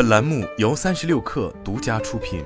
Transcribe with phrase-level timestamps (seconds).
[0.00, 2.42] 本栏目由三十六氪独家出品。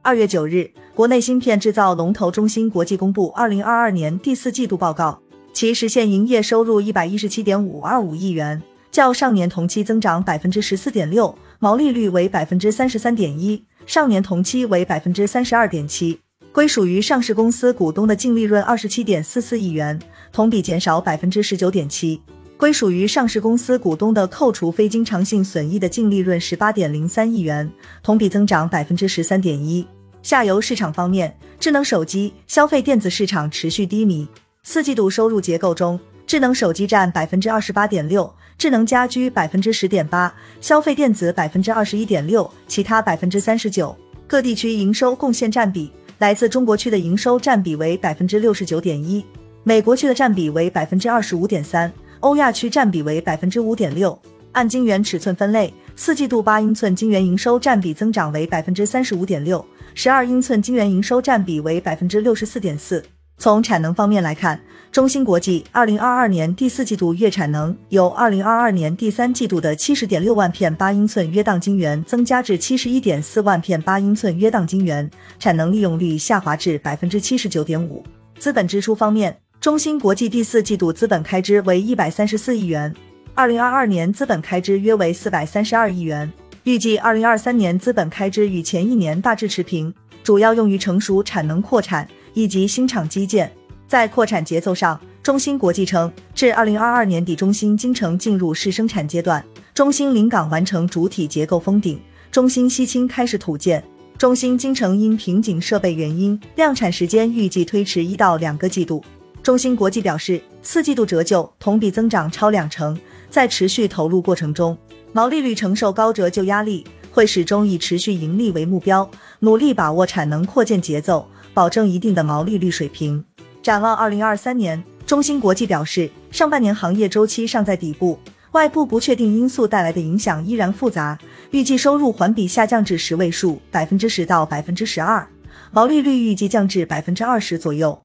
[0.00, 5.20] 二月九日，国内芯片制造龙头中芯国际公布二零二二年第四季度报告，
[5.52, 16.18] 其实现营业收入一百一十七点五二五亿元，较上年同期增长百分之十四点六，毛利率为百分之三十三点一，上年同期为百分之三十二点七。
[16.50, 20.00] 归属于上市公司股东的净利润二十七点四四亿元，
[20.32, 22.20] 同比减少百分之十九点七。
[22.56, 27.68] 归属于上市公司股东的扣除非经常性损益的净利润十八点零三亿元，
[28.02, 29.84] 同比增长百分之十三点一。
[30.22, 34.28] 下游市场方面，智能手机、消费电子市场持续低迷。
[34.62, 43.96] 四季度收入结构中，智能手机占百分之二十八点六，智能家居百分之十点八，消费电子百分之二十一点六，其他百分之三十九。
[44.28, 49.24] 各地区营收贡献占比，来自中国区的营收占比为百分之六十九点一，
[49.64, 51.92] 美国区的占比为百分之二十五点三。
[52.22, 54.16] 欧亚区占比为百分之五点六。
[54.52, 63.02] 按晶圆尺寸分类，四季度八英寸晶圆营收占比增长为百分之三十五点六，十二英寸晶圆营收占比为百分之六十四点四。
[63.38, 64.60] 从产能方面来看，
[64.92, 78.04] 中芯国际二零二二年第四季度月产能由二零二二年第三季度的七十点六万片八英寸约当晶圆增加至七十一点四万片八英寸约当晶圆，产能利用率下滑至百分之七十九点五。
[78.38, 79.41] 资本支出方面。
[79.62, 82.92] 中芯国际第四季度资本开支为一百三十四亿元，
[83.32, 86.28] 二零二二年资本开支约为四百三十二亿元，
[86.64, 93.48] 预计二零二三年资本开支与前一年大致持平，主要用于成熟产能扩产以及新厂基建。
[93.86, 102.00] 在扩产节奏上，中芯国际称，至二零二二年底，中芯京城进入试生产阶段，中芯临港完成主体结构封顶，
[102.32, 103.84] 中芯西青开始土建，
[104.18, 109.00] 中芯京城因瓶颈设备原因，量产时间预计推迟一到两个季度。
[109.42, 112.96] 中芯国际表示，四季度折旧同比增长超两成，
[113.28, 114.78] 在持续投入过程中，
[115.12, 123.24] 毛利率承受高折旧压力，会始终以持续盈利为目标，努力把握产能扩建节奏，保证一定的毛利率水平。
[123.60, 128.16] 展望二零二三年，中芯国际表示，上半年行业周期尚在底部，
[128.52, 131.18] 外部不确定因素带来的影响依然复杂，
[131.50, 135.26] 预计收入环比下降至十位数，百分之十到百分之十二，
[135.72, 138.02] 毛利率预计降至百分之二十左右。